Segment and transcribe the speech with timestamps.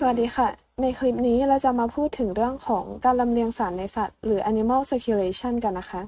[0.00, 0.48] สวัสดีค่ะ
[0.82, 6.02] ในคลิปนี้เราจะมาพูดถึงเรื่องของการลำเลียงสารในสัตว์ หรือ animal circulation กันนะคะ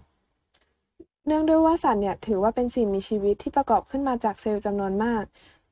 [1.27, 5.23] เนื่องด้วยว่าสัตว์เนี่ยถือว่าเป็นสิ่งมีชีวิตที่ประกอบขึ้นมาจากเซลล์จำนวนมาก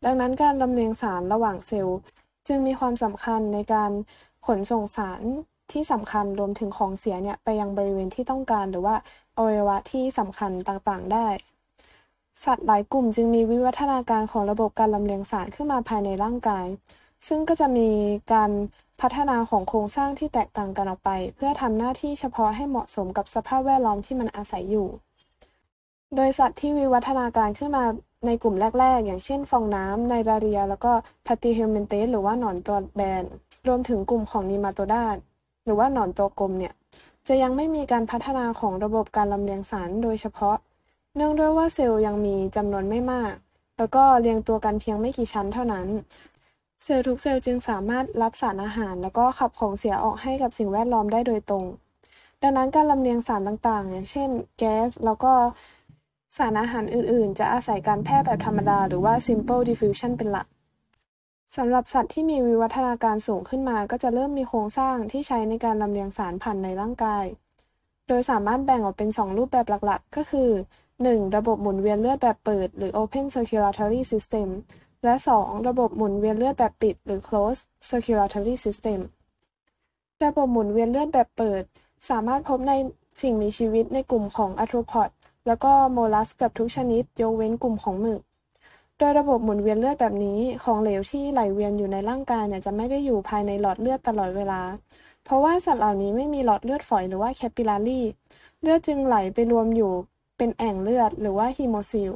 [0.05, 1.99] ดังนั้นการลำเลียงสารระหว่างเซลล์
[2.49, 3.91] จึงมีความสำคัญในการ
[4.47, 5.23] ขนส่งสาร
[5.73, 8.95] ที่สำคัญรวมถึงของเสียเนี่ยไปยังบริเวณที่ต้องการหรือว่า
[9.37, 11.27] อวัยวะที่สำคัญต่างๆ ได้
[12.45, 16.67] สัตว์หลายกลุ่มจึงมีวิวัฒนาการของระบบการลำเลียงสารขึ้นมาภายในร่างกาย
[17.29, 17.89] ซึ่งก็จะมี
[18.33, 18.51] การ
[19.01, 24.89] พัฒนาของโครงสร้างที่แตกต่างกันออกไป เพื่อทำหน้าที่เฉพาะให้เหมาะสมกับสภาพแวดล้อมที่มันอาศัยอยู่
[26.15, 27.85] โดยสัตว์ที่วิวัฒนาการขึ้นมา
[28.27, 30.93] ในกลุ่มแรก ๆ อย่างเช่น ฟองน้ำไนราเรีย แล้วก็
[31.27, 33.23] พาติเฮลเมนเตสหรือว่าหนอนตัวแบน
[33.67, 35.05] รวมถึงกลุ่มของนีมาโตดา
[35.65, 36.73] หรือว่าหนอนตัวกลมเนี่ย
[37.29, 40.57] จะยังไม่มีการพัฒนาของระบบการลำเลียงสารโดยเฉพาะ
[41.17, 43.33] เนื่องด้วยว่าเซลล์ยังมีจำนวนไม่มาก
[43.79, 45.87] แล้วก็เรียงตัวกันเพียงไม่กี่ชั้นเท่านั้น
[46.83, 51.65] เซลล์ทุกเซลล์จึงสามารถรับสารอาหาร แล้วก็ขับของเสียออกให้กับสิ่งแวดล้อมได้โดยตรง
[52.43, 55.33] ดังนั้นการลำเลียงสารต่างๆ อย่างเช่น แก๊ส แล้วก็
[56.37, 60.47] สารอาหารอื่น ๆ จะอาศัยการแพร่แบบธรรมดา หรือว่า simple diffusion เป็นหลัก
[61.57, 67.25] สำหรับสัตว์ที่มีวิวัฒนาการสูงขึ้นมา ก็จะเริ่มมีโครงสร้างที่ใช้ในการลำเลียงสารผ่านในร่างกาย
[68.09, 70.51] โดยสามารถแบ่งออกเป็น 2 รูปแบบหลักๆ ก็คือ
[70.95, 71.37] 1.
[71.37, 74.49] ระบบหมุนเวียนเลือดแบบเปิด หรือ open circulatory system
[75.05, 75.69] และ 2.
[75.69, 79.01] ระบบหมุนเวียนเลือดแบบปิด หรือ closed circulatory system
[80.25, 81.63] ระบบหมุนเวียนเลือดแบบเปิด
[82.09, 82.73] สามารถพบใน
[83.23, 85.09] สิ่งมีชีวิตในกลุ่มของอะโทรพอด
[85.47, 88.21] แล้วก็โมลัสกับทุกชนิด ยกเว้นกลุ่มของหมึก
[88.99, 94.63] โดยระบบหมุนเวียนเลือดแบบนี้ของเหลวที่ไหลเวียนอยู่ในร่างกายเนี่ยจะไม่ได้อยู่ภายในหลอดเลือดตลอดเวลา
[95.25, 98.01] เพราะว่าสัตว์เหล่านี้ไม่มีหลอดเลือดฝอยหรือว่าแคปิลารี
[98.61, 99.93] เลือดจึงไหลไปรวมอยู่
[100.37, 102.13] เป็นแอ่งเลือดหรือว่า hemocoel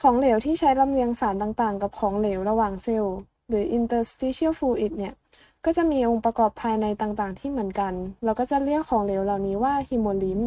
[0.00, 3.16] ของเหลวที่ใช้ลำเลียงสารต่างๆ กับของเหลวระหว่างเซลล์
[3.48, 5.14] หรือ interstitial fluid เนี่ย
[5.64, 7.92] ก็จะมีองค์ประกอบภายในต่างๆ ที่เหมือนกัน
[8.24, 10.40] เราก็จะเรียกของเหลวเหล่านี้ว่า hemolymph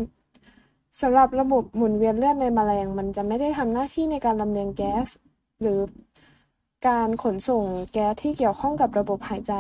[1.01, 5.07] สำหรับระบบหมุนเวียนเลือดในแมลง มันจะไม่ได้ทำหน้าที่ในการลำเลียงแก๊ส
[5.61, 5.79] หรือ
[6.87, 9.53] การขนส่งแก๊สที่เกี่ยวข้องกับระบบหายใจ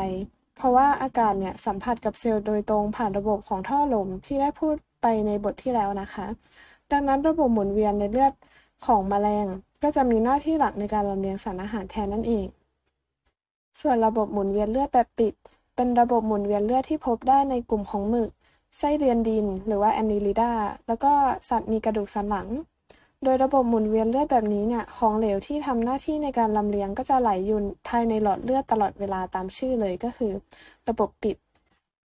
[0.55, 6.25] เพราะว่าอากาศเนี่ยสัมผัสกับเซลล์โดยตรงผ่านระบบของท่อลมที่ได้พูดไปในบทที่แล้วนะคะ
[6.91, 8.33] ดังนั้นระบบหมุนเวียนในเลือด
[8.85, 9.47] ของแมลง
[9.83, 12.45] ก็จะมีหน้าที่หลักในการลำเลียงสารอาหารแทนนั่นเอง
[13.79, 15.33] ส่วนระบบหมุนเวียนเลือดแบบปิด
[15.75, 18.29] เป็นระบบหมุนเวียนเลือดที่พบได้ในกลุ่มของหมึก
[18.77, 20.51] ไส้เดือนดิน หรือว่าแอนนิลิดา
[20.87, 21.11] แล้วก็
[21.49, 22.47] สัตว์มีกระดูกสันหลัง
[23.23, 30.31] โดยระบบหมุนเวียนเลือดแบบนี้เนี่ย ของเหลวที่ทำหน้าที่ในการลำเลียงก็จะไหลอยู่ภายในหลอดเลือดตลอดเวลาตามชื่อเลยก็คือ
[30.89, 31.37] ระบบปิด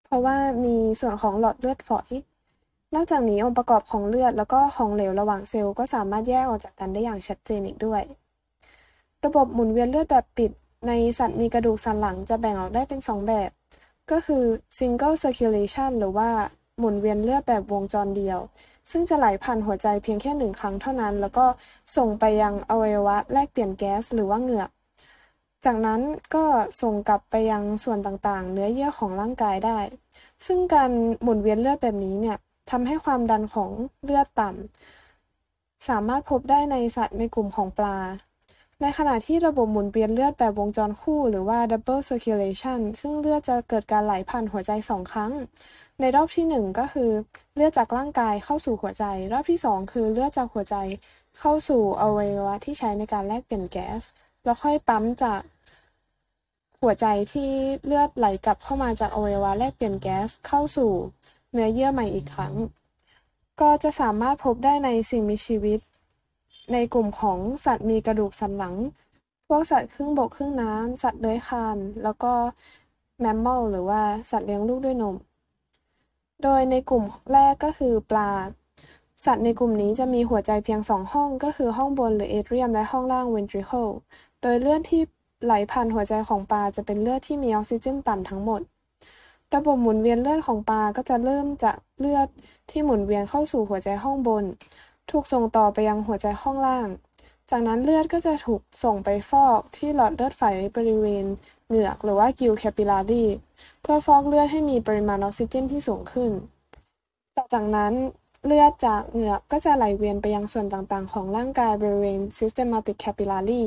[0.05, 2.09] เพราะว่ามีส่วนของหลอดเลือดฝอย
[2.95, 8.03] นอกจากนี้องค์ประกอบของเลือด แล้วก็ของเหลวระหว่างเซลล์ก็สามารถแยกออกจากกันได้อย่างชัดเจนอีกด้วย
[9.25, 10.51] ระบบหมุนเวียนเลือดแบบปิด
[10.89, 13.51] ในสัตว์มีกระดูกสันหลังจะแบ่งออกได้เป็น 2 แบบ
[14.11, 14.45] ก็คือ
[14.79, 16.29] single circulation หรือว่า
[16.79, 18.39] หมุนเวียนเลือดแบบวงจรเดียว
[18.91, 21.47] ซึ่งจะไหลผ่านหัวใจเพียงแค่หนึ่งครั้งเท่านั้น แล้วก็
[21.97, 24.71] ส่งไปยังอวัยวะแลกเปลี่ยนแก๊สหรือว่าเหงือก
[25.65, 26.01] จากนั้น
[26.35, 26.45] ก็
[26.83, 29.79] ส่งกลับไปยังส่วนต่างๆ เนื้อเยื่อของร่างกายได้
[30.47, 30.91] ซึ่งการ
[31.23, 32.37] หมุนเวียนเลือดแบบนี้เนี่ย
[32.71, 33.71] ทำให้ความดันของ
[34.05, 37.99] เลือดต่ำ สามารถพบได้ในสัตว์ในกลุ่มของปลา
[38.81, 45.33] ในขณะที่ระบบหมุนเวียนเลือดแบบวงจรคู่ หรือว่า double circulation ซึ่งเลือดจะเกิดการไหลผ่านหัวใจสองครั้ง
[46.01, 47.11] ในรอบที่ 1 ก็คือ
[47.55, 50.77] เลือดจากร่างกายเข้าสู่หัวใจ รอบที่ 2 คือเลือดจากหัวใจ
[51.39, 54.01] เข้าสู่อวัยวะที่ใช้ในการแลกเปลี่ยนแก๊ส
[54.45, 55.41] แล้วค่อยปั๊มจาก
[56.81, 57.51] หัวใจที่
[57.85, 60.93] เลือดไหลกลับเข้ามาจากอวัยวะแลกเปลี่ยนแก๊สเข้าสู่
[61.55, 62.55] เนื้อเยื่อใหม่อีกครั้ง
[63.61, 65.81] ก็จะสามารถพบได้ในสิ่งมีชีวิต
[66.73, 68.77] ในกลุ่มของสัตว์มีกระดูกสันหลัง
[69.49, 72.33] พวกสัตว์ครึ่งบกครึ่งน้ำ สัตว์เลื้อยคลาน แล้วก็
[73.21, 75.17] แมมมอลหรือว่าสัตว์เลี้ยงลูกด้วยนม
[76.43, 78.31] โดยในกลุ่มแรกก็คือปลา
[79.25, 83.89] สัตว์ในกลุ่มนี้จะมีหัวใจเพียงสองห้อง ก็คือห้องบนหรือเอเทรียมและห้องล่างเวนทริเคิล
[84.43, 85.03] โดยเลือดที่
[85.45, 88.61] ไหลผ่านหัวใจของปลาจะเป็นเลือดที่มีออกซิเจนต่ำทั้งหมด
[89.55, 92.29] ระบบหมุนเวียนเลือดของปลาก็จะเริ่มจากเลือด
[92.71, 94.45] ที่หมุนเวียนเข้าสู่หัวใจห้องบน
[95.11, 96.89] ถูกส่งต่อไปยังหัวใจห้องล่าง
[97.51, 101.25] จากนั้นเลือดก็จะถูกส่งไปฟอกที่หลอดเลือดฝอยบริเวณ
[101.67, 103.25] เหงือกหรือว่า gill capillary
[103.81, 106.31] เพื่อฟอกเลือดให้มีปริมาณออกซิเจนที่สูงขึ้น
[107.37, 107.93] ต่อจากนั้น
[108.47, 113.63] เลือดจากเหงือกก็จะไหลเวียนไปยังส่วนต่างๆ ของร่างกายบริเวณ systematic capillary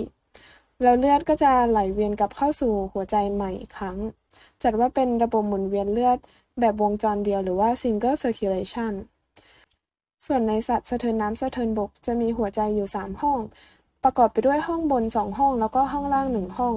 [0.82, 3.98] แล้วเลือดก็จะไหลเวียนกลับเข้าสู่หัวใจใหม่อีกครั้ง
[4.64, 6.18] จัดว่าเป็นระบบหมุนเวียนเลือด
[6.60, 8.94] แบบวงจรเดียวหรือว่า single circulation
[10.26, 13.40] ส่วนในสัตว์สะเทินน้ำสะเทินบกจะมีหัวใจอยู่ 3 ห้อง
[14.04, 16.76] ประกอบไปด้วยห้องบน 2 ห้อง แล้วก็ห้องล่าง 1 ห้อง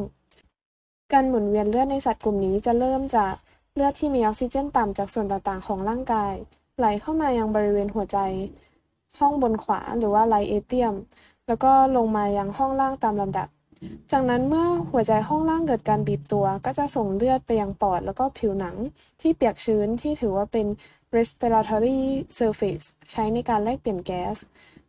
[1.13, 3.35] การหมุนเวียนเลือดในสัตว์กลุ่มนี้จะเริ่มจาก
[3.75, 6.35] เลือดที่มีออกซิเจนต่ำจากส่วนต่างๆ ของร่างกาย
[6.79, 8.19] ไหลเข้ามายังบริเวณหัวใจ
[9.19, 10.95] ห้องบนขวาหรือว่าไลเอเทียม
[11.47, 13.49] แล้วก็ลงมายังห้องล่างตามลำดับ
[14.11, 18.77] จากนั้นเมื่อหัวใจห้องล่างเกิดการบีบตัว ก็จะส่งเลือดไปยังปอดแล้วก็ผิวหนัง
[19.21, 20.67] ที่เปียกชื้นที่ถือว่าเป็น
[21.17, 22.01] respiratory
[22.39, 24.37] surface ใช้ในการแลกเปลี่ยนแก๊ส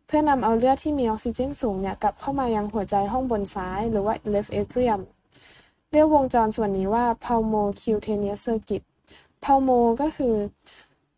[0.06, 5.00] เพื่อนำเอาเลือดที่มีออกซิเจนสูงเนี่ยกลับเข้ามายังหัวใจห้องบนซ้าย หรือว่า left atrium
[5.92, 8.82] เรียกวงจรส่วนนี้ว่า pulmocutaneous circuit
[9.44, 10.34] pulmo ก็คือ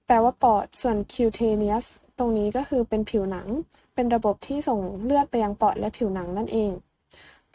[0.07, 1.85] แปลว่าปอดส่วน cutaneous
[2.19, 3.49] ตรงนี้ก็คือเป็นผิวหนัง
[3.95, 6.73] เป็นระบบที่ส่งเลือดไปยังปอดและผิวหนังนั่นเอง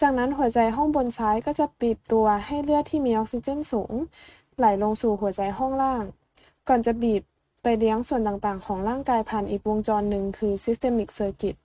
[0.01, 3.93] จากนั้นหัวใจห้องบนซ้ายก็จะบีบตัวให้เลือดที่มีออกซิเจนสูง
[4.57, 6.03] ไหลลงสู่หัวใจห้องล่าง
[6.67, 7.21] ก่อนจะบีบ
[7.63, 11.55] ไปเลี้ยงส่วนต่างๆ ของร่างกายผ่านอีกวงจรหนึ่งคือ systemic circuit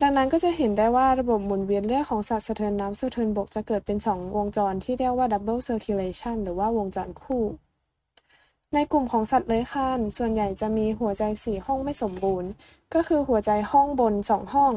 [0.00, 7.44] ดังนั้นก็จะเห็นได้ว่าระบบหมุนเวียนเลือดของสัตว์สะเทินน้ำสะเทินบกจะเกิดเป็น 2 วงจรที่เรียกว่า double circulation หรือว่าวงจรคู่
[8.74, 12.50] ในกลุ่มของสัตว์เลื้อยคลาน ส่วนใหญ่จะมีหัวใจ 4 ห้องไม่สมบูรณ์
[12.94, 14.72] ก็คือหัวใจห้องบน 2 ห้อง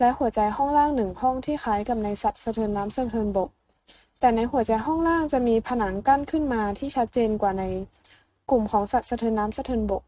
[0.00, 3.48] และหัวใจห้องล่าง 1 ห้องที่คล้ายกับในสัตว์สะเทินน้ำสะเทินบก
[4.20, 7.64] แต่ในหัวใจห้องล่างจะมีผนังกั้นขึ้นมาที่ชัดเจนกว่าใน
[8.50, 10.02] กลุ่มของสัตว์สะเทินน้ำสะเทินบก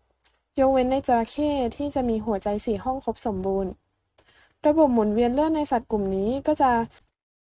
[0.59, 3.71] ยกเว้นในจระเข้ที่จะมีหัวใจ 4 ห้องครบสมบูรณ์
[4.67, 6.71] ระบบหมุนเวียนเลือดในสัตว์กลุ่มนี้ก็จะ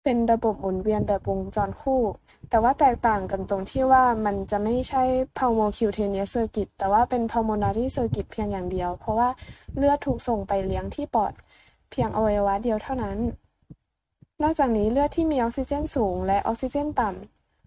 [0.09, 2.01] เป็นระบบหมุนเวียนแบบวงจรคู่
[2.49, 5.03] แต่ว่าแตกต่างกันตรงที่ว่ามันจะไม่ใช่
[5.37, 9.29] pulmocutaneous circuit แต่ว่าเป็น pulmonary circuit เพียงอย่างเดียว เพราะว่า
[9.77, 11.33] เลือดถูกส่งไปเลี้ยงที่ปอด
[11.91, 13.17] เพียงอวัยวะเดียวเท่านั้น
[14.41, 17.09] นอกจากนี้เลือดที่มีออกซิเจนสูงและออกซิเจนต่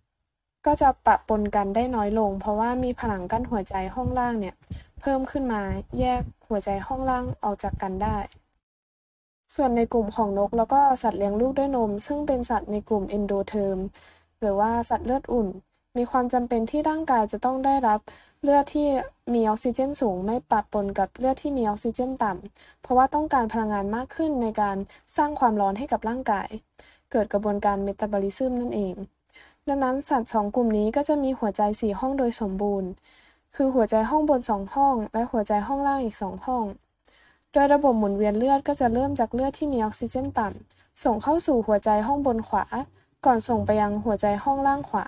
[0.05, 4.55] ำก็จะปะปนกันได้น้อยลง เพราะว่ามีผนังกั้นหัวใจห้องล่างเนี่ย
[5.01, 5.63] เพิ่มขึ้นมา
[5.99, 8.19] แยกหัวใจห้องล่างออกจากกันได้
[9.55, 13.79] ส่วนในกลุ่มของนกแล้วก็สัตว์เลี้ยงลูกด้วยนม ซึ่งเป็นสัตว์ในกลุ่มเอนโดเทอร์ม
[14.41, 15.49] หรือว่าสัตว์เลือดอุ่น
[15.97, 18.01] มีความจำเป็นที่ร่างกายจะต้องได้รับ
[18.43, 18.87] เลือดที่
[19.35, 24.77] มีออกซิเจนสูงไม่ปะปนกับเลือดที่มีออกซิเจนต่ำเพราะว่าต้องการพลังงานมากขึ้นในการ
[25.17, 26.49] สร้างความร้อนให้กับร่างกาย
[27.11, 28.95] เกิดกระบวนการเมตาบอลิซึมนั่นเอง
[29.69, 32.91] ดังนั้นสัตว์สองกลุ่มนี้ก็จะมีหัวใจสี่ห้องโดยสมบูรณ์
[33.55, 36.65] คือหัวใจห้องบนสองห้อง และหัวใจห้องล่างอีกสองห้อง
[37.53, 42.65] โดยระบบหมุนเวียนเลือดก็จะเริ่มจากเลือดที่มีออกซิเจนต่ำ ส่งเข้าสู่หัวใจห้องบนขวา
[43.27, 45.07] ก่อนส่งไปยังหัวใจห้องล่างขวา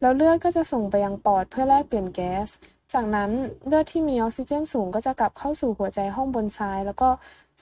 [0.00, 2.48] แล้วเลือดก็จะส่งไปยังปอดเพื่อแลกเปลี่ยนแก๊ส
[2.92, 3.30] จากนั้น
[3.66, 7.08] เลือดที่มีออกซิเจนสูงก็จะกลับเข้าสู่หัวใจห้องบนซ้าย แล้วก็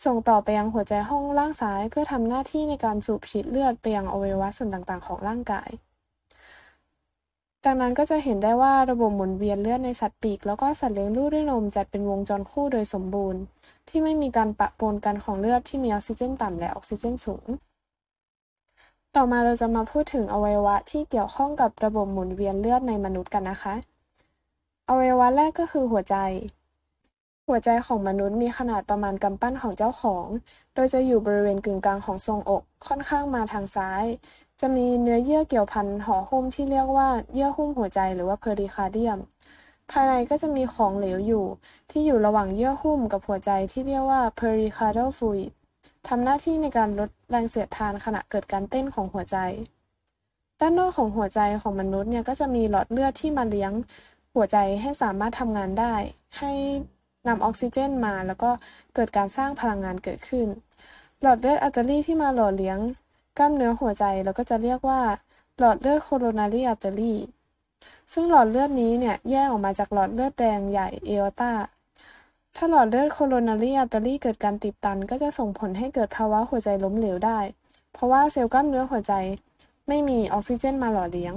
[0.04, 5.70] ส่งต่อไปยังหัวใจห้องล่างซ้าย เพื่อทำหน้าที่ในการสูบฉีดเลือดไปยังอวัยวะส่วนต่างๆ ของร่างกาย
[7.64, 13.40] ดังนั้นก็จะเห็นได้ว่าระบบหมุนเวียนเลือดในสัตว์ปีก แล้วก็สัตว์เลี้ยงลูกด้วยนมจัดเป็นวงจรคู่โดยสมบูรณ์
[13.88, 17.46] ที่ไม่มีการปะปนกันของเลือดที่มีออกซิเจนต่ำและออกซิเจนสูง
[19.14, 23.74] ต่อมาเราจะมาพูดถึงอวัยวะที่เกี่ยวข้องกับระบบหมุนเวียนเลือดในมนุษย์กันนะคะ
[24.88, 26.16] อวัยวะแรกก็คือหัวใจ
[27.48, 30.26] หัวใจของมนุษย์มีขนาดประมาณกำปั้นของเจ้าของ
[30.74, 34.04] โดยจะอยู่บริเวณกึ่งกลางของทรงอก ค่อนข้างมาทางซ้าย
[34.60, 39.18] จะมีเนื้อเยื่อเกี่ยวพันห่อหุ้มที่เรียกว่าเยื่อหุ้มหัวใจหรือว่าเพอริคาเดียม
[39.90, 41.44] ภายในก็จะมีของเหลวอยู่
[41.90, 45.50] ที่อยู่ระหว่างเยื่อหุ้มกับหัวใจที่เรียกว่า pericardial fluid
[46.08, 49.38] ทำหน้าที่ในการลดแรงเสียดทานขณะเกิดการเต้นของหัวใจ
[50.60, 53.72] ด้านนอกของหัวใจของมนุษย์เนี่ยก็จะมีหลอดเลือดที่มาเลี้ยง
[54.34, 55.94] หัวใจให้สามารถทำงานได้
[56.38, 56.52] ให้
[57.28, 58.50] นำออกซิเจนมาแล้วก็
[58.94, 60.46] เกิดการสร้างพลังงานเกิดขึ้น
[61.22, 62.78] หลอดเลือด artery ที่มาหล่อเลี้ยง
[63.38, 65.00] กล้ามเนื้อหัวใจเราก็จะเรียกว่า
[65.58, 67.18] หลอดเลือด coronary artery
[68.12, 71.52] ซึ่งหลอดเลือดนี้เนี่ยแยกออกมาจากหลอดเลือดแดงใหญ่ aorta
[72.56, 77.38] ถ้าหลอดเลือดโคโรนารีอาร์เตอรี่เกิดการติดตัน ก็จะส่งผลให้เกิดภาวะหัวใจล้มเหลวได้
[77.92, 79.12] เพราะว่าเซลล์กล้ามเนื้อหัวใจ
[79.88, 81.34] ไม่มีออกซิเจนมาหล่อเลี้ยง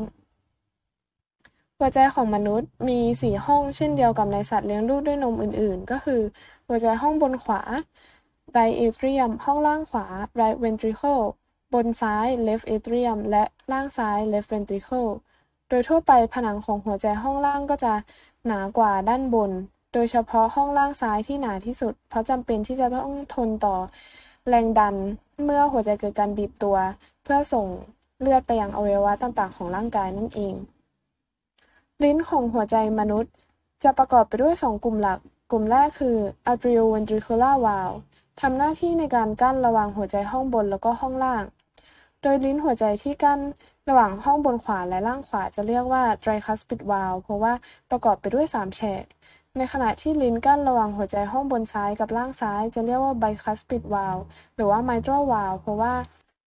[1.80, 6.22] หัวใจของมนุษย์มี 4 ห้องเช่นเดียวกับในสัตว์เลี้ยงลูกด้วยนมอื่นๆ ก็คือ
[6.68, 7.62] หัวใจห้องบนขวา
[8.56, 10.06] right atrium ห้องล่างขวา
[10.40, 11.24] right ventricle
[11.74, 15.10] บนซ้าย left atrium และล่างซ้าย left ventricle
[15.70, 17.94] โดยทั่วไปผนังของหัวใจห้องล่างก็จะ
[18.46, 19.52] หนากว่าด้านบน
[19.94, 23.76] โดยเฉพาะห้องล่างซ้ายที่หนาที่สุด เพราะจำเป็นที่จะต้องทนต่อ
[24.50, 24.96] แรงดัน
[25.44, 26.78] เมื่อหัวใจเกิดการบีบตัว
[27.24, 27.68] เพื่อส่ง
[28.20, 30.54] เลือดไปยังอวัยวะต่างๆ ของร่างกายนั่นเอง
[32.04, 33.32] ลิ้นของหัวใจมนุษย์
[33.84, 35.20] จะประกอบไปด้วย 2 กลุ่มหลัก
[35.52, 36.18] กลุ่มแรกคือ
[36.52, 37.98] atrioventricular valve
[38.42, 41.44] ทำหน้าที่ในการกั้นระหว่างหัวใจห้องบนแล้วก็ห้องล่าง
[42.22, 43.40] โดยลิ้นหัวใจที่กั้น
[43.90, 47.54] ระหว่างห้องบนขวาและล่างขวาจะเรียกว่า tricuspid valve เพราะว่า
[47.90, 49.06] ประกอบไปด้วย 3 แฉก
[49.58, 54.24] ในขณะที่ลิ้นกั้นระหว่างหัวใจห้องบนซ้ายกับล่างซ้าย จะเรียกว่า bicuspid valve
[54.56, 55.94] หรือว่า mitral valve เพราะว่า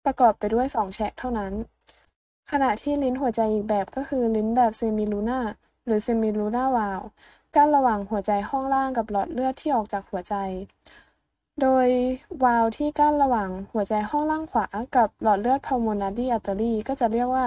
[0.06, 1.54] ประกอบไปด้วย 2 แฉกเท่านั้น
[2.52, 5.40] ขณะที่ลิ้นหัวใจอีกแบบก็คือลิ้นแบบ semilunar
[5.86, 7.02] หรือ semilunar valve
[7.56, 10.36] กั้นระหว่างหัวใจห้องล่างกับหลอดเลือดที่ออกจากหัวใจ
[11.62, 11.88] โดย
[12.44, 17.46] วาลที่กั้นระหว่างหัวใจห้องล่างขวากับหลอดเลือด pulmonary artery ก็จะเรียกว่า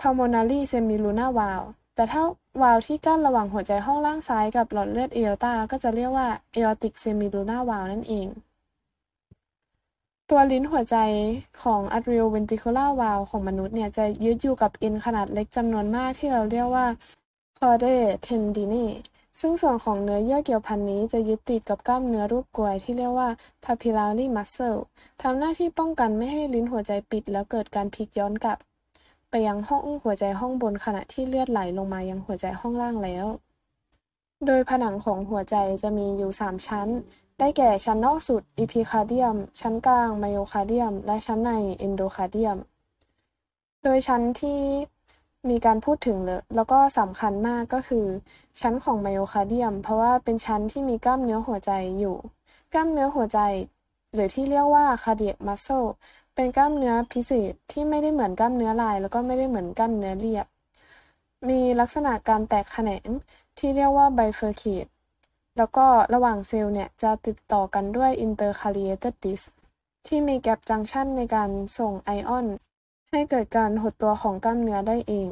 [0.00, 2.22] pulmonary semilunar valve แต่ถ้า
[2.62, 8.26] วาลที่กั้นระหว่างหัวใจห้องล่างซ้ายกับหลอดเลือดเอลตาก็จะเรียกว่า aortic semilunar valve นั่นเอง
[10.30, 10.96] ตัวลิ้นหัวใจ
[11.62, 16.86] ของ atrioventricular valve ของมนุษย์เนี่ยจะยึดอยู่กับเอ็นขนาดเล็กจำนวนมากที่เราเรียกว่า
[17.58, 18.86] chordae tendinae
[19.40, 23.28] ซึ่งส่วนของเนื้อเยื่อเกี่ยวพันนี้จะยึดติดกับกล้ามเนื้อรูปกลวยที่เรียกว่า
[23.64, 24.80] papillary muscle
[25.22, 28.58] ทำหน้าที่ป้องกันไม่ให้ลิ้นหัวใจปิด แล้วเกิดการพลิกย้อนกลับ
[29.30, 33.26] ไปยังห้องหัวใจห้องบนขณะที่เลือดไหลลงมายังหัวใจห้องล่างแล้ว
[34.46, 36.88] โดยผนังของหัวใจจะมีอยู่ 3 ชั้น
[37.38, 41.52] ได้แก่ชั้นนอกสุด epicardium ชั้นกลาง myocardium และชั้นใน
[41.86, 42.58] endocardium
[43.82, 44.60] โดยชั้นที่
[45.48, 48.06] มีการพูดถึงเลยแล้วก็สำคัญมากก็คือ
[48.60, 52.16] ชั้นของ myocardium เพราะว่าเป็นชั้นที่มีกล้ามเนื้อหัวใจอยู่
[52.74, 53.40] กล้ามเนื้อหัวใจ
[54.14, 55.68] หรือที่เรียกว่า cardiac muscle
[56.34, 60.46] เป็นกล้ามเนื้อพิเศษที่ไม่ได้เหมือนกล้ามเนื้อลาย แล้วก็ไม่ได้เหมือนกล้ามเนื้อเรียบ
[61.48, 63.08] มีลักษณะการแตกแขนง
[63.58, 64.86] ที่เรียกว่า bifurcate
[65.56, 69.44] แล้วก็ระหว่างเซลล์เนี่ยจะติดต่อกันด้วย intercalated disc
[70.06, 72.46] ที่มี gap junction ในการส่งไอออน
[73.14, 75.30] ให้เกิดการหดตัวของกล้ามเนื้อได้เอง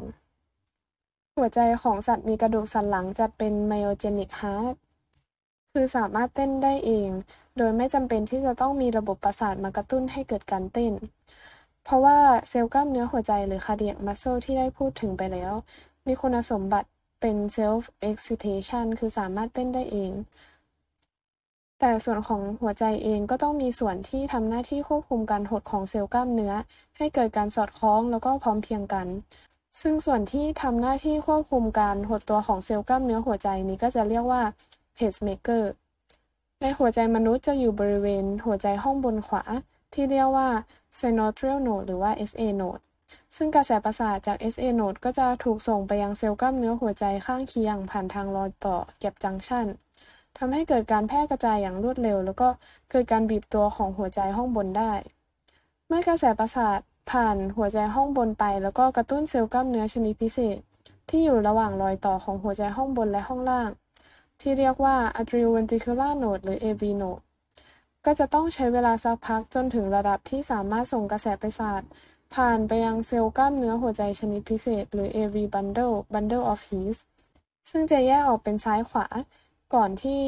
[1.35, 4.75] หัวใจของสัตว์มีกระดูกสันหลังจะเป็นไมโอเจนิกฮาร์ t
[5.71, 7.09] คือสามารถเต้นได้เอง
[7.57, 10.93] โดยไม่จำเป็นที่จะต้องมีระบบประสาทมากระตุ้นให้เกิดการเต้น
[11.83, 12.17] เพราะว่า
[12.49, 15.53] เซลล์กล้ามเนื้อหัวใจหรือ cardiac muscle ที่ได้พูดถึงไปแล้ว
[16.07, 16.89] มีคุณสมบัติ
[17.21, 20.11] เป็น self excitation คือสามารถเต้นได้เอง
[21.79, 26.53] แต่ส่วนของหัวใจเองก็ต้องมีส่วนที่ทำหน้าที่ควบคุมการหดของเซลล์กล้ามเนื้อ
[26.97, 29.07] ให้เกิดการสอดคล้องแล้วก็พร้อมเพียงกัน
[29.81, 34.41] ซึ่งส่วนที่ทำหน้าที่ควบคุมการหดตัวของเซลล์กล้ามเนื้อหัวใจนี้ก็จะเรียกว่า
[34.97, 35.63] pacemaker
[36.61, 39.43] ในหัวใจมนุษย์จะอยู่บริเวณหัวใจห้องบนขวา
[39.93, 40.49] ที่เรียกว่า
[40.99, 42.81] synovial node หรือว่า SA node
[43.35, 49.67] ซึ่งกระแสประสาทจาก SA node ก็จะถูกส่งไปยังเซลล์กล้ามเนื้อหัวใจข้างเคียงผ่านทางรอยต่อแกบจังชัน
[50.39, 52.47] ทำให้เกิดการแพร่กระจายอย่างรวดเร็ว แล้วก็
[52.91, 54.93] เกิดการบีบตัวของหัวใจห้องบนได้
[55.87, 56.79] เมื่อกระแสประสาท
[57.11, 60.59] ผ่านหัวใจห้องบนไป แล้วก็กระตุ้นเซลล์กล้ามเนื้อชนิดพิเศษ
[61.09, 63.69] ที่อยู่ระหว่างรอยต่อของหัวใจห้องบนและห้องล่าง
[64.41, 67.21] ที่เรียกว่า atrioventricular node หรือ AV node
[68.05, 71.81] ก็จะต้องใช้เวลาสักพักจนถึงระดับที่สามารถส่งกระแสประสาท
[72.35, 76.97] ผ่านไปยังเซลล์กล้ามเนื้อหัวใจชนิดพิเศษ หรือ AV bundle bundle of His
[77.69, 79.07] ซึ่งจะแยกออกเป็นซ้ายขวา
[79.73, 80.21] ก่อนที่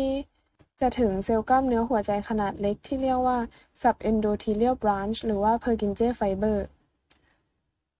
[0.81, 3.37] จะถึงเซลล์กล้ามเนื้อหัวใจขนาดเล็กที่เรียกว่า
[3.81, 6.57] subendothelial branch หรือว่า Purkinje fiber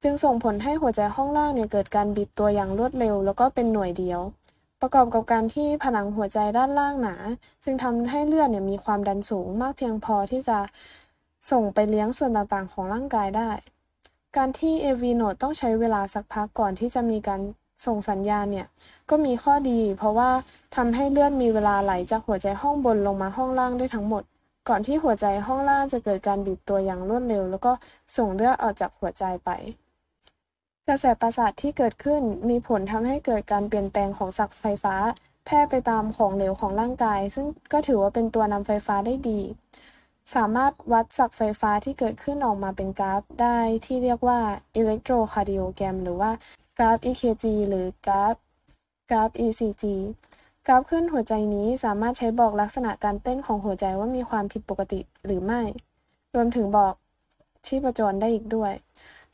[0.03, 4.21] จึงส่งผลให้หัวใจห้องล่างเนี่ยเกิดการบีบตัวอย่างรวดเร็ว แล้วก็เป็นหน่วยเดียว
[4.81, 7.15] ประกอบกับการที่ผนังหัวใจด้านล่างหนา
[7.63, 10.59] จึงทำให้เลือดเนี่ยมีความดันสูงมากเพียงพอที่จะ
[11.51, 13.49] ส่งไปเลี้ยงส่วนต่างๆ ของร่างกายได้
[14.37, 17.41] การที่ AV node ต้องใช้เวลาสักพักก่อนที่จะมีการ
[17.85, 18.67] ส่งสัญญาณเนี่ย
[19.09, 20.29] ก็มีข้อดี เพราะว่า
[20.75, 24.23] ทำให้เลือดมีเวลาไหลจากหัวใจห้องบนลงมาห้องล่างได้ทั้งหมด
[24.69, 27.71] ก่อนที่หัวใจห้องล่างจะเกิดการบีบตัวอย่างรวดเร็ว แล้วก็
[28.17, 29.49] ส่งเลือดออกจากหัวใจไป
[30.87, 34.95] กระแสประสาทที่เกิดขึ้นมีผลทำให้เกิดการเปลี่ยนแปลงของสักไฟฟ้า
[35.45, 39.41] แพร่ไปตามของเหลวของร่างกาย ซึ่งก็ถือว่าเป็นตัวนำไฟฟ้าได้ดี
[40.35, 44.39] สามารถวัดสักไฟฟ้าที่เกิดขึ้นออกมาเป็นกราฟได้ที่เรียกว่า
[44.79, 46.31] electrocardiogram หรือว่า
[46.83, 48.35] กราฟ EKG หรือกราฟ
[49.11, 49.83] กราฟ ECG
[50.67, 55.61] กราฟขึ้นหัวใจนี้สามารถใช้บอกลักษณะการเต้นของหัวใจว่ามีความผิดปกติหรือไม่
[56.35, 56.93] รวมถึงบอก
[57.65, 58.73] ชีพจรได้อีกด้วย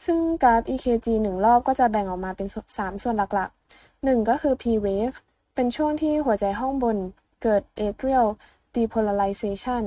[0.06, 5.18] ซึ่งกราฟ EKG หนึ่งรอบก็จะแบ่งออกมาเป็น 3 ส่วนหลักๆ 1 ก็คือ P wave
[5.56, 6.98] เป็นช่วงที่หัวใจห้องบน
[7.44, 8.27] เกิด atrial
[8.75, 9.84] depolarization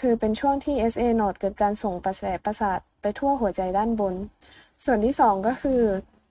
[0.00, 4.14] คือเป็นช่วงที่ SA node เกิดการส่งประแสประสาทไปทั่วหัวใจด้านบน
[4.84, 5.82] ส่วนที่ 2 ก็คือ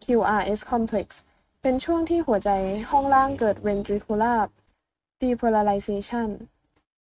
[0.05, 1.07] QRS complex
[1.61, 2.49] เป็นช่วงที่หัวใจ
[2.91, 4.39] ห้องล่างเกิด ventricular
[5.21, 6.29] depolarization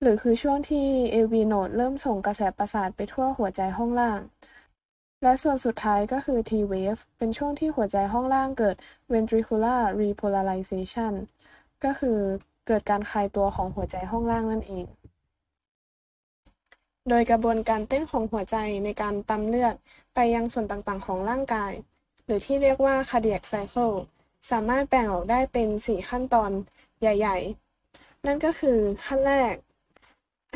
[0.01, 4.19] หรือคือช่วงที่ AV node เริ่มส่งกระแสประสาทไปทั่วหัวใจห้องล่าง
[5.23, 8.75] และส่วนสุดท้ายก็คือ T wave เป็นช่วงที่หัวใจห้องล่างเกิด
[9.13, 11.13] ventricular repolarization
[11.83, 12.19] ก็คือ
[12.67, 14.85] เกิดการคลายตัวของหัวใจห้องล่างนั่นเอง
[17.09, 19.75] โดยกระบวนการเต้นของหัวใจในการปั๊มเลือด
[20.13, 21.71] ไปยังส่วนต่างๆ ของร่างกาย
[22.29, 23.95] หรือที่เรียกว่า cardiac cycle
[24.49, 26.51] สามารถแบ่งออกได้เป็น 4 ขั้นตอน
[27.01, 27.37] ใหญ่
[27.81, 29.53] ๆ นั่นก็คือขั้นแรก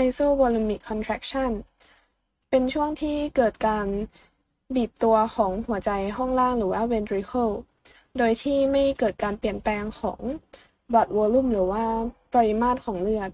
[0.05, 1.51] isovolumic contraction
[2.49, 3.87] เป็นช่วงที่เกิดการ
[4.75, 7.53] บีบตัวของหัวใจห้องล่างหรือว่า ventricle
[8.17, 10.19] โดยที่ไม่เกิดการเปลี่ยนแปลงของ
[10.91, 11.83] blood volume หรือว่า
[12.33, 13.29] ปริมาตรของเลือด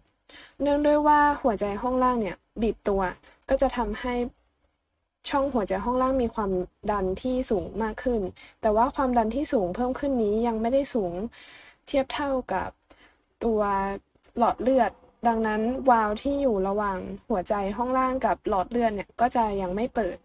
[0.61, 3.01] เนื่องด้วยว่าหัวใจห้องล่างเนี่ยบีบตัว
[3.49, 4.13] ก็จะทำให้
[5.29, 6.51] ช่องหัวใจห้องล่างมีความ
[6.91, 8.21] ดันที่สูงมากขึ้น
[8.61, 11.13] แต่ว่าความดันที่สูงเพิ่มขึ้นนี้ยังไม่ได้สูง
[11.87, 12.69] เทียบเท่ากับ
[13.43, 13.61] ตัว
[14.37, 14.91] หลอดเลือด
[15.27, 20.17] ดังนั้นวาล์วที่อยู่ระหว่างหัวใจห้องล่างกับหลอดเลือดเนี่ยก็จะยังไม่เปิด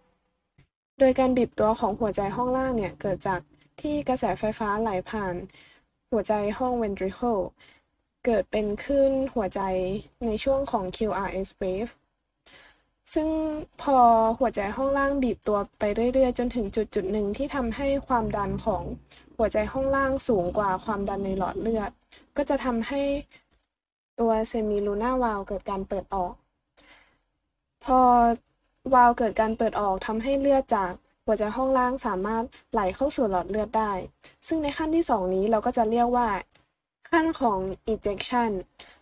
[0.99, 3.41] โดยการบีบตัวของหัวใจห้องล่างเนี่ยเกิดจาก
[3.81, 5.35] ที่กระแสไฟฟ้าไหลผ่าน
[6.11, 7.43] หัวใจห้อง ventricle
[8.25, 9.61] เกิดเป็นคลื่นหัวใจ
[10.27, 11.93] ในช่วงของ QRS wave
[13.13, 13.29] ซึ่ง
[13.83, 13.99] พอ
[14.39, 15.83] หัวใจห้องล่างบีบตัวไป
[16.13, 18.83] เรื่อยๆ จนถึงจุดจุดหนึ่งที่ทำให้ความดันของ
[19.37, 21.91] หัวใจห้องล่างสูงกว่าความดันในหลอดเลือด
[22.37, 23.03] ก็จะทำให้
[24.21, 26.33] ตัวเซมิลูน่าวาลเกิดการเปิดออก
[27.85, 28.01] พอ
[28.95, 30.93] วาลเกิดการเปิดออกทำให้เลือดจาก
[31.25, 33.93] หัวใจห้องล่างสามารถไหลเข้าสู่หลอดเลือดได้
[34.47, 36.29] ซึ่งในขั้นที่ 2 นี้เราก็จะเรียกว่า
[37.11, 37.59] ขั้นของ
[37.93, 38.51] ejection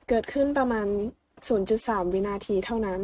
[0.09, 0.87] เกิดขึ้นประมาณ
[1.51, 3.01] 0.3 วินาทีเท่านั้น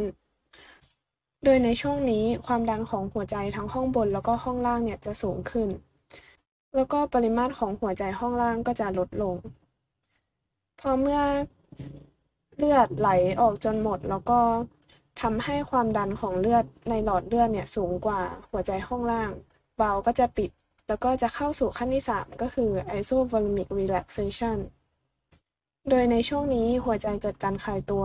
[1.44, 5.68] โดยในช่วงนี้ความดันของหัวใจทั้งห้องบนแล้วก็ห้องล่างเนี่ยจะสูงขึ้น
[6.74, 9.36] แล้วก็ปริมาตรของหัวใจห้องล่างก็จะลดลง
[10.80, 11.20] พอเมื่อ
[12.56, 14.40] เลือดไหลออกจนหมดแล้วก็
[15.20, 19.30] ทำให้ความดันของเลือดในหลอดเลือดเนี่ยสูงกว่าหัวใจห้องล่าง
[19.80, 20.50] วาล์วก็จะปิด
[20.88, 24.58] แล้วก็จะเข้าสู่ขั้นที่ 3 ก็คือ isovolumic relaxation
[25.88, 28.04] โดยในช่วงนี้หัวใจเกิดการคลายตัว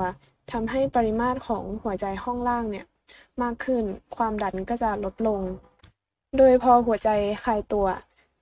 [0.52, 2.86] ทำให้ปริมาตรของหัวใจห้องล่างเนี่ย
[3.42, 3.84] มากขึ้น
[4.16, 5.42] ความดันก็จะลดลง
[6.38, 7.10] โดยพอหัวใจ
[7.44, 7.88] คลายตัว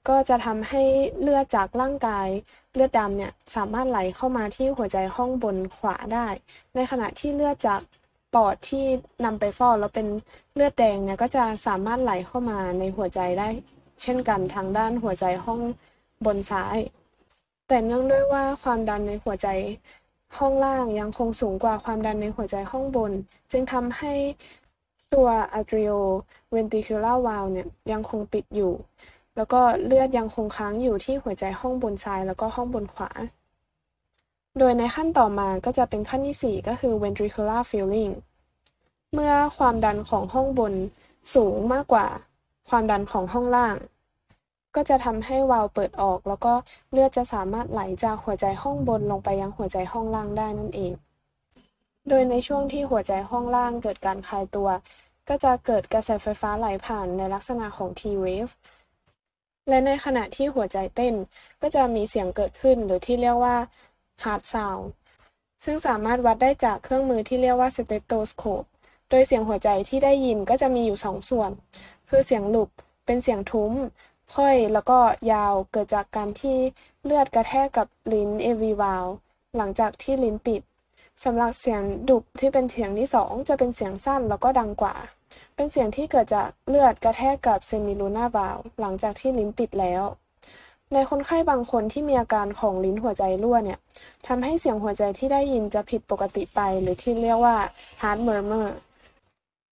[0.10, 0.84] ก็จะทำให้
[1.22, 2.28] เลือดจากร่างกาย
[2.74, 6.28] เลือดดำเนี่ยสามารถไหลเข้ามาที่หัวใจห้องบนขวาได้
[6.76, 7.82] ในขณะที่เลือดจาก
[8.34, 8.86] ปอดที่
[9.26, 10.08] นำไปฟอกแล้วเป็น
[10.54, 13.50] เลือดแดงเนี่ยก็จะสามารถไหลเข้ามาในหัวใจได้
[14.02, 15.60] เช่นกันทางด้านหัวใจห้อง
[16.26, 16.78] บนซ้าย
[17.68, 19.48] แต่เนื่องด้วยว่าความดันในหัวใจ
[20.38, 23.12] ห้องล่างยังคงสูงกว่าความดันในหัวใจห้องบน
[23.52, 24.14] จึงทำให้
[25.14, 25.28] ตัว
[25.60, 28.74] atrioventricular valve เนี่ยยังคงปิดอยู่
[29.36, 33.10] แล้วก็เลือดยังคงค้างอยู่ที่หัวใจห้องบนซ้ายแล้วก็ห้องบนขวา
[34.60, 38.14] โดยในขั้นต่อมาก็จะเป็นขั้นที่ 4 ก็คือ ventricular filling
[39.14, 40.74] เมื่อความดันของห้องบน
[41.36, 42.08] สูงมากกว่า
[42.70, 43.76] ความดันของห้องล่าง
[44.76, 46.54] ก็จะทำให้วาล์วเปิดออก แล้วก็
[46.92, 50.92] เลือดจะสามารถไหลจากหัวใจห้องบนลงไปยังหัวใจห้องล่างได้นั่นเอง
[52.10, 54.70] โดยในช่วงที่หัวใจห้องล่างเกิดการคลายตัว
[55.28, 58.52] ก็จะเกิดกระแสไฟฟ้าไหลผ่านในลักษณะของ T wave
[59.70, 61.16] และในขณะที่หัวใจเต้น
[61.62, 63.58] ก็จะมีเสียงเกิดขึ้นหรือที่เรียกว่า
[64.24, 64.86] Heart Sound
[65.64, 68.68] ซึ่งสามารถวัดได้จากเครื่องมือที่เรียกว่า Stethoscope
[69.10, 71.52] โดยเสียงหัวใจที่ได้ยินก็จะมีอยู่สองส่วน
[72.10, 72.70] คือเสียงหลุบ
[73.06, 73.74] เป็นเสียงทุ้ม
[74.36, 75.00] ค่อยแล้วก็
[75.32, 76.58] ยาวเกิดจากการที่
[77.04, 79.14] เลือดกระแทกกับลิ้น AV valve
[79.58, 80.62] หลังจากที่ลิ้นปิด
[81.24, 84.96] สำหรับเสียงดุบที่เป็นเสียงที่ 2 จะเป็นเสียงสั้นแล้วก็ดังกว่า
[85.56, 90.04] เป็นเสียงที่เกิดจากเลือดกระแทกกับเซมิลูน่าวาลหลังจากที่ลิ้นปิดแล้ว
[90.94, 93.80] ในคนไข้บางคนที่มีอาการของลิ้นหัวใจรั่วเนี่ย
[94.28, 97.58] ทำให้เสียงหัวใจที่ได้ยินจะผิดปกติไป หรือที่เรียกว่า
[98.02, 98.68] heart murmur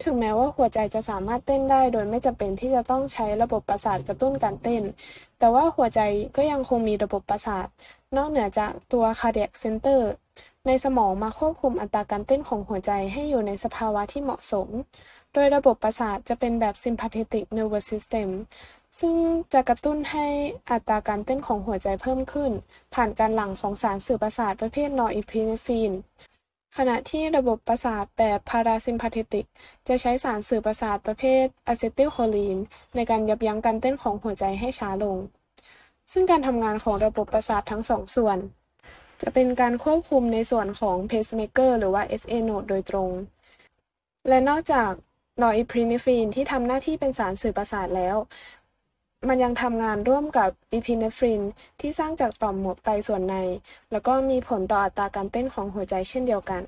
[0.03, 4.83] ถึงแม้ว่าหัวใจจะสามารถเต้นได้โดยไม่จำเป็นที่จะต้องใช้ระบบประสาทกระตุ้นการเต้น
[5.39, 5.99] แต่ว่าหัวใจ
[6.35, 7.67] ก็ยังคงมีระบบประสาท
[8.17, 10.01] นอกเหนือจากตัว cardiac center
[10.71, 14.67] ในสมองมาควบคุมอัตราการเต้นของหัวใจให้อยู่ในสภาวะที่เหมาะสม
[15.33, 18.29] โดยระบบประสาทจะเป็นแบบ sympathetic nervous system
[18.99, 19.15] ซึ่ง
[19.53, 20.27] จะกระตุ้นให้
[20.71, 22.51] อัตราการเต้นของหัวใจเพิ่มขึ้น
[22.93, 25.91] ผ่านการหลั่งของสารสื่อประสาทประเภท norepinephrine
[26.77, 29.45] ขณะที่ระบบประสาทแบบ parasympathetic
[29.87, 32.57] จะใช้สารสื่อประสาทประเภทอะเซติลโคลีน
[32.95, 35.17] ในการยับยั้งการเต้นของหัวใจให้ช้าลง
[36.11, 38.39] ซึ่งการทำงานของระบบประสาททั้งสองส่วน
[39.21, 43.11] จะเป็นการควบคุมในส่วนของ pacemaker หรือว่า SA node โดยตรง
[44.27, 44.91] และนอกจาก
[45.41, 48.17] norepinephrine ที่ทำหน้าที่เป็นสารสื่อประสาทแล้ว
[49.27, 51.41] มันยังทำงานร่วมกับอีพิเนฟริน
[51.79, 53.35] ที่สร้างจากต่อมหมวกไตส่วนใน
[53.91, 56.61] แล้วก็มีผลต่ออัตราการเต้นของหัวใจเช่นเดียวกัน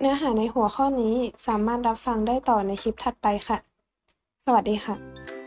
[0.00, 3.58] เนื้อหาในหัวข้อนี้สามารถรับฟังได้ต่อในคลิปถัดไปค่ะ
[4.44, 5.37] สวัสดีค่ะ